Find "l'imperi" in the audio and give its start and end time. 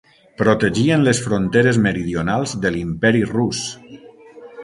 2.77-3.21